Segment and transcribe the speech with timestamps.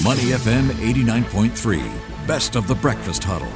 [0.00, 3.52] Money FM 89.3, best of the breakfast huddle.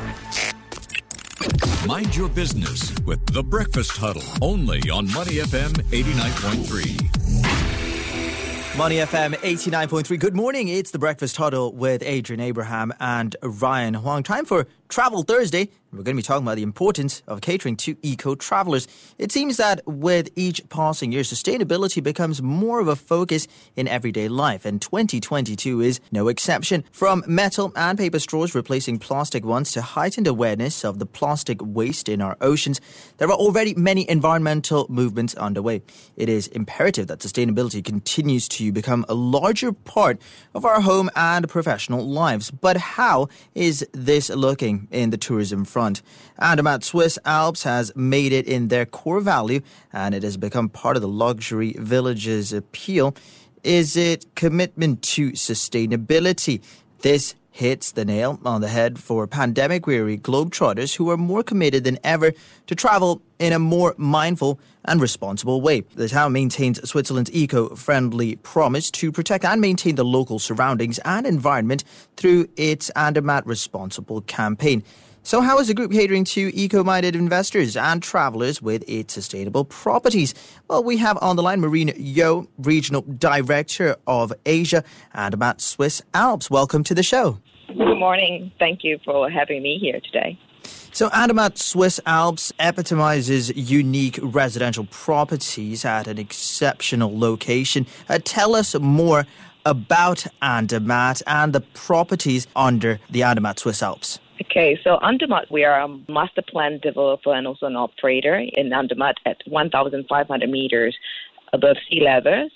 [1.87, 8.77] Mind your business with the breakfast huddle only on Money FM 89.3.
[8.77, 10.21] Money FM 89.3.
[10.21, 10.69] Good morning.
[10.69, 14.23] It's the Breakfast Huddle with Adrian Abraham and Ryan Huang.
[14.23, 15.71] Time for Travel Thursday.
[15.93, 18.87] We're going to be talking about the importance of catering to eco travelers.
[19.19, 23.47] It seems that with each passing year, sustainability becomes more of a focus
[23.77, 26.85] in everyday life, and 2022 is no exception.
[26.93, 32.11] From metal and paper straws replacing plastic ones to heightened awareness of the plastic waste
[32.11, 32.81] in our oceans,
[33.17, 35.81] there are already many environmental movements underway.
[36.17, 40.21] It is imperative that sustainability continues to become a larger part
[40.55, 42.51] of our home and professional lives.
[42.51, 45.87] But how is this looking in the tourism front?
[45.87, 46.03] front.
[46.39, 49.61] Andermatt Swiss Alps has made it in their core value
[49.93, 53.15] and it has become part of the luxury village's appeal.
[53.63, 56.63] Is it commitment to sustainability?
[57.03, 61.85] This hits the nail on the head for pandemic weary globetrotters who are more committed
[61.85, 62.33] than ever
[62.67, 65.81] to travel in a more mindful and responsible way.
[65.95, 71.27] The town maintains Switzerland's eco friendly promise to protect and maintain the local surroundings and
[71.27, 71.85] environment
[72.17, 74.83] through its Andermatt Responsible campaign.
[75.27, 79.65] So, how is the group catering to eco minded investors and travelers with its sustainable
[79.65, 80.35] properties?
[80.69, 86.49] Well, we have on the line Maureen Yeo, Regional Director of Asia Andermatt Swiss Alps.
[86.49, 87.41] Welcome to the show.
[87.67, 88.53] Good morning.
[88.61, 90.39] Thank you for having me here today.
[90.97, 97.87] So, Andermatt Swiss Alps epitomizes unique residential properties at an exceptional location.
[98.09, 99.27] Uh, tell us more
[99.67, 104.21] about Andermatt and the properties under the Andermatt Swiss Alps.
[104.41, 109.17] Okay, so Andermatt, we are a master plan developer and also an operator in Andermatt
[109.27, 110.97] at 1,500 meters
[111.53, 112.49] above sea level.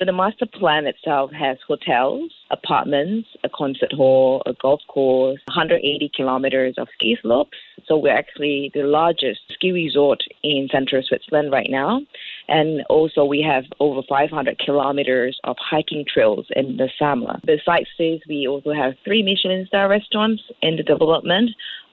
[0.00, 6.10] So the master plan itself has hotels, apartments, a concert hall, a golf course, 180
[6.16, 7.58] kilometers of ski slopes.
[7.86, 12.00] So we're actually the largest ski resort in central Switzerland right now.
[12.48, 17.38] And also we have over 500 kilometers of hiking trails in the summer.
[17.44, 21.50] Besides this, we also have three Michelin star restaurants in the development,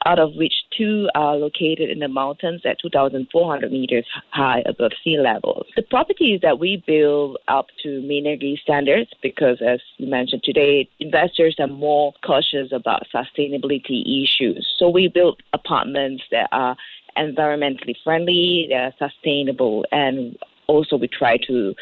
[0.07, 5.17] out of which two are located in the mountains at 2,400 meters high above sea
[5.19, 5.65] level.
[5.75, 11.57] The properties that we build up to Minergie standards because, as you mentioned today, investors
[11.59, 14.65] are more cautious about sustainability issues.
[14.79, 16.77] So we build apartments that are
[17.17, 21.73] environmentally friendly, they're sustainable, and also we try to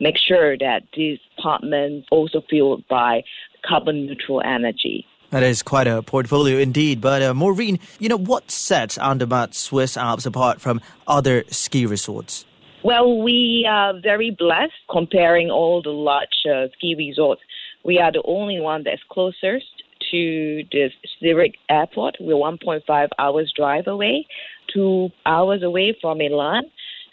[0.00, 3.22] make sure that these apartments also fueled by
[3.68, 5.06] carbon neutral energy.
[5.34, 7.00] That is quite a portfolio indeed.
[7.00, 12.44] But uh, Maureen, you know, what sets Andermatt Swiss Alps apart from other ski resorts?
[12.84, 17.42] Well, we are very blessed comparing all the large uh, ski resorts.
[17.84, 22.14] We are the only one that's closest to the Zurich airport.
[22.20, 24.28] We're 1.5 hours drive away,
[24.72, 26.62] two hours away from Milan.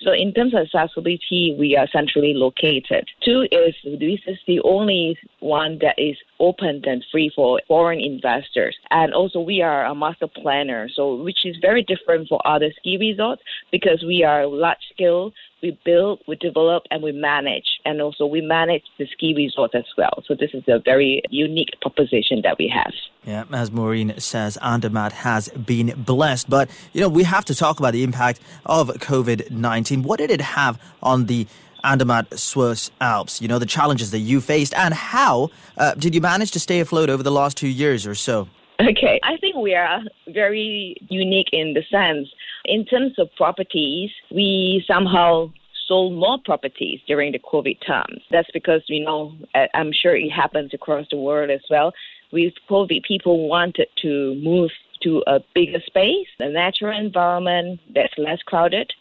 [0.03, 3.07] So in terms of accessibility, we are centrally located.
[3.23, 8.75] Two is this is the only one that is open and free for foreign investors.
[8.89, 12.97] And also we are a master planner, so which is very different for other ski
[12.97, 17.65] resorts because we are large scale we build, we develop, and we manage.
[17.85, 20.23] And also we manage the ski resort as well.
[20.25, 22.93] So this is a very unique proposition that we have.
[23.23, 26.49] Yeah, as Maureen says, Andermatt has been blessed.
[26.49, 30.03] But, you know, we have to talk about the impact of COVID 19.
[30.03, 31.47] What did it have on the
[31.83, 33.41] Andermatt Swiss Alps?
[33.41, 36.79] You know, the challenges that you faced, and how uh, did you manage to stay
[36.79, 38.47] afloat over the last two years or so?
[38.89, 42.27] Okay, I think we are very unique in the sense
[42.65, 45.51] in terms of properties, we somehow
[45.87, 48.21] sold more properties during the COVID times.
[48.29, 49.33] That's because, you know,
[49.73, 51.91] I'm sure it happens across the world as well.
[52.31, 54.71] With COVID, people wanted to move
[55.03, 58.93] to a bigger space, a natural environment that's less crowded.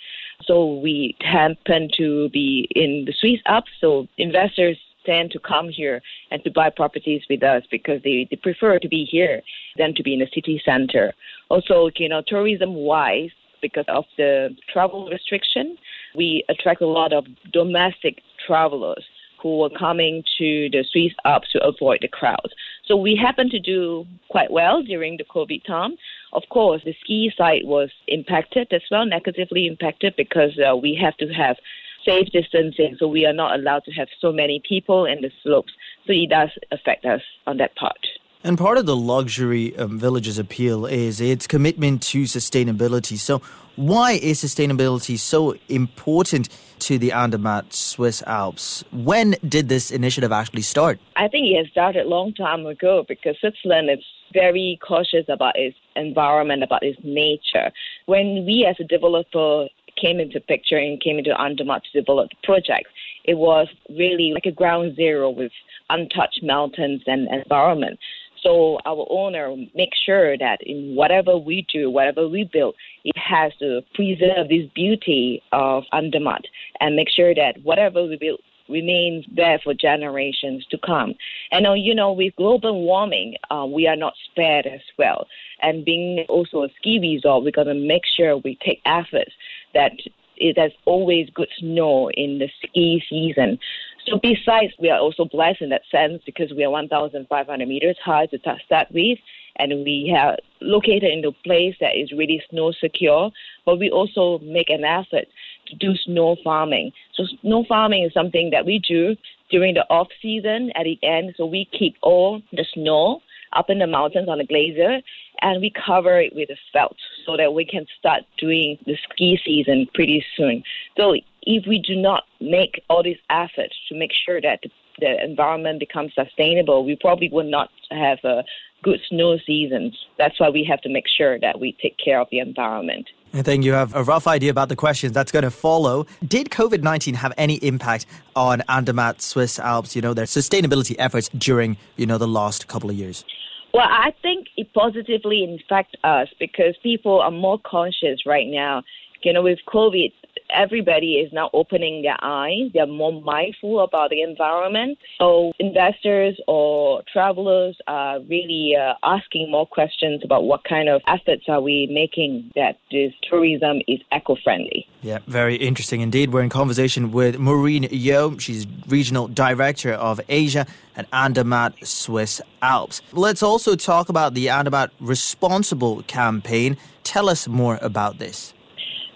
[0.45, 6.01] So we happen to be in the Swiss Alps, so investors tend to come here
[6.31, 9.43] and to buy properties with us because they, they prefer to be here
[9.77, 11.13] than to be in the city center.
[11.49, 13.31] Also, you know, tourism wise,
[13.63, 15.77] because of the travel restriction,
[16.15, 19.05] we attract a lot of domestic travelers
[19.43, 22.53] who are coming to the Swiss Alps to avoid the crowds.
[22.87, 25.97] So we happen to do quite well during the COVID time.
[26.33, 31.17] Of course, the ski site was impacted as well, negatively impacted because uh, we have
[31.19, 31.57] to have
[32.05, 35.73] safe distancing, so we are not allowed to have so many people in the slopes.
[36.07, 38.07] So it does affect us on that part.
[38.43, 43.19] And part of the luxury um, villages appeal is its commitment to sustainability.
[43.19, 43.43] So,
[43.77, 46.49] why is sustainability so important
[46.81, 48.83] to the Andermatt Swiss Alps?
[48.93, 50.99] When did this initiative actually start?
[51.17, 55.59] I think it has started a long time ago because Switzerland is very cautious about
[55.59, 57.71] its environment, about its nature.
[58.07, 59.69] When we as a developer
[60.01, 62.89] came into picture and came into Andermatt to develop the project,
[63.25, 65.53] it was really like a ground zero with
[65.89, 67.99] untouched mountains and environment.
[68.43, 72.75] So our owner makes sure that in whatever we do, whatever we build,
[73.05, 76.47] it has to preserve this beauty of Andermatt
[76.81, 81.15] and make sure that whatever we build remains there for generations to come.
[81.51, 85.27] And uh, you know, with global warming, uh, we are not spared as well.
[85.61, 89.33] And being also a ski resort, we're going to make sure we take efforts
[89.75, 89.93] that
[90.37, 93.59] it always good snow in the ski season.
[94.07, 98.27] So besides, we are also blessed in that sense because we are 1,500 meters high
[98.27, 99.19] to start with,
[99.57, 103.31] and we are located in a place that is really snow secure.
[103.67, 105.27] But we also make an effort
[105.67, 106.93] to do snow farming.
[107.15, 109.17] So snow farming is something that we do
[109.51, 111.35] during the off season at the end.
[111.37, 113.21] So we keep all the snow
[113.53, 115.01] up in the mountains on the glacier
[115.43, 116.97] and we cover it with a felt
[117.27, 120.63] so that we can start doing the ski season pretty soon.
[120.97, 124.61] So if we do not make all these efforts to make sure that
[124.99, 128.45] the environment becomes sustainable, we probably would not have a
[128.83, 129.97] good snow seasons.
[130.19, 133.09] That's why we have to make sure that we take care of the environment.
[133.33, 136.07] I think you have a rough idea about the questions that's going to follow.
[136.27, 141.29] Did COVID 19 have any impact on Andermatt Swiss Alps, you know, their sustainability efforts
[141.29, 143.25] during, you know, the last couple of years?
[143.73, 148.83] Well, I think it positively infects us because people are more conscious right now.
[149.23, 150.13] You know, with COVID,
[150.55, 152.71] everybody is now opening their eyes.
[152.75, 154.99] They're more mindful about the environment.
[155.19, 161.45] So investors or travelers are really uh, asking more questions about what kind of efforts
[161.49, 164.87] are we making that this tourism is eco-friendly.
[165.03, 166.33] Yeah, very interesting indeed.
[166.33, 168.37] We're in conversation with Maureen Yeo.
[168.39, 170.67] She's regional director of Asia
[170.97, 173.01] at Andermatt Swiss Alps.
[173.13, 176.77] Let's also talk about the Andermatt Responsible campaign.
[177.03, 178.53] Tell us more about this.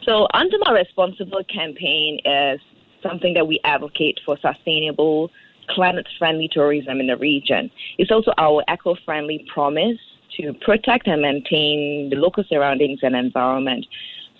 [0.04, 2.60] So, Andermatt Responsible campaign is
[3.02, 5.30] something that we advocate for sustainable,
[5.70, 7.70] climate friendly tourism in the region.
[7.98, 9.98] It's also our eco friendly promise
[10.38, 13.86] to protect and maintain the local surroundings and environment.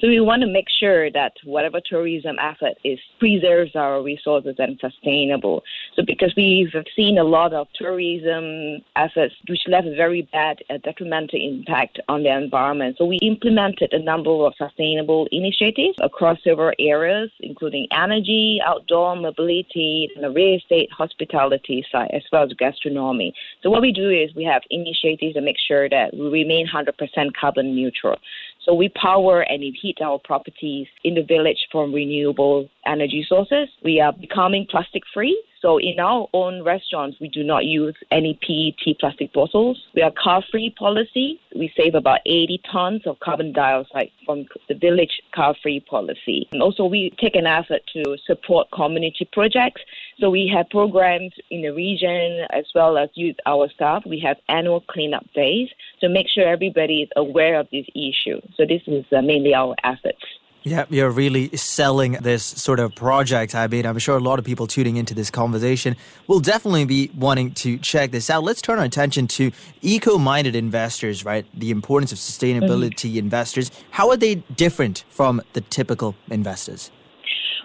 [0.00, 4.78] So we want to make sure that whatever tourism effort is preserves our resources and
[4.80, 5.62] sustainable.
[5.94, 10.78] So because we've seen a lot of tourism efforts which left a very bad uh,
[10.82, 12.96] detrimental impact on the environment.
[12.98, 20.10] So we implemented a number of sustainable initiatives across several areas, including energy, outdoor mobility,
[20.20, 23.32] the real estate, hospitality side, as well as gastronomy.
[23.62, 26.92] So what we do is we have initiatives to make sure that we remain 100%
[27.40, 28.18] carbon neutral.
[28.64, 33.68] So we power and heat our properties in the village from renewable energy sources.
[33.82, 35.40] We are becoming plastic free.
[35.64, 39.82] So in our own restaurants, we do not use any PET plastic bottles.
[39.94, 41.40] We are car-free policy.
[41.56, 46.46] We save about 80 tons of carbon dioxide from the village car-free policy.
[46.52, 49.80] And also we take an effort to support community projects.
[50.20, 54.02] So we have programs in the region as well as use our staff.
[54.04, 55.70] We have annual cleanup days
[56.02, 58.42] to make sure everybody is aware of this issue.
[58.58, 60.20] So this is uh, mainly our efforts.
[60.66, 63.54] Yeah, you're really selling this sort of project.
[63.54, 65.94] I mean, I'm sure a lot of people tuning into this conversation
[66.26, 68.44] will definitely be wanting to check this out.
[68.44, 69.52] Let's turn our attention to
[69.82, 71.44] eco minded investors, right?
[71.52, 73.18] The importance of sustainability mm-hmm.
[73.18, 73.70] investors.
[73.90, 76.90] How are they different from the typical investors?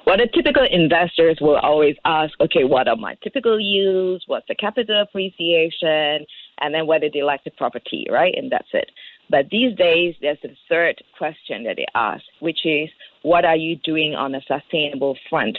[0.05, 4.25] Well, the typical investors will always ask, okay, what are my typical yields?
[4.27, 6.25] What's the capital appreciation?
[6.59, 8.33] And then whether they like the property, right?
[8.35, 8.91] And that's it.
[9.29, 12.89] But these days, there's a third question that they ask, which is,
[13.21, 15.57] what are you doing on a sustainable front?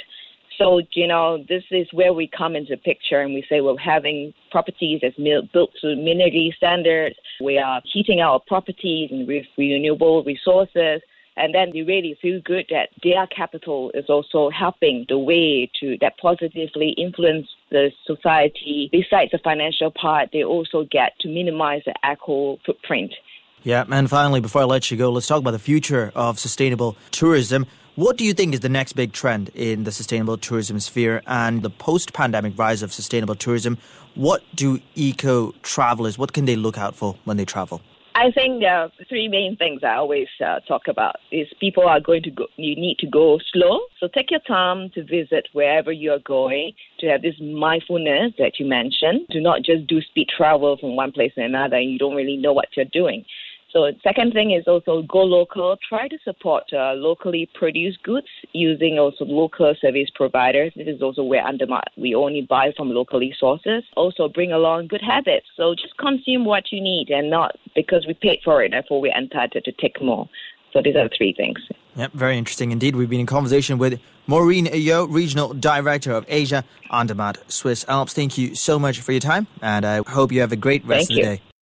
[0.58, 4.34] So, you know, this is where we come into picture and we say we're having
[4.50, 7.16] properties that's built to Minergie standards.
[7.40, 11.00] We are heating our properties with renewable resources.
[11.36, 15.96] And then they really feel good that their capital is also helping the way to
[16.02, 18.90] that positively influence the society.
[18.92, 23.14] Besides the financial part, they also get to minimize the eco footprint.
[23.62, 26.96] Yeah, and finally, before I let you go, let's talk about the future of sustainable
[27.10, 27.66] tourism.
[27.94, 31.62] What do you think is the next big trend in the sustainable tourism sphere and
[31.62, 33.76] the post pandemic rise of sustainable tourism?
[34.14, 37.82] What do eco travelers, what can they look out for when they travel?
[38.14, 42.00] I think there are three main things I always uh, talk about is people are
[42.00, 43.80] going to go, you need to go slow.
[43.98, 48.58] So take your time to visit wherever you are going, to have this mindfulness that
[48.58, 49.26] you mentioned.
[49.30, 52.36] Do not just do speed travel from one place to another and you don't really
[52.36, 53.24] know what you're doing.
[53.72, 55.76] So second thing is also go local.
[55.88, 60.72] Try to support uh, locally produced goods using also local service providers.
[60.74, 63.84] This is also where Andermatt we only buy from locally sources.
[63.96, 65.46] Also bring along good habits.
[65.56, 69.16] So just consume what you need and not because we paid for it, therefore we're
[69.16, 70.28] entitled to take more.
[70.72, 71.58] So these are the three things.
[71.96, 72.94] Yep, very interesting indeed.
[72.94, 78.14] We've been in conversation with Maureen Yeo, Regional Director of Asia, Andermatt Swiss Alps.
[78.14, 81.08] Thank you so much for your time, and I hope you have a great rest
[81.08, 81.36] Thank of the you.
[81.38, 81.49] day.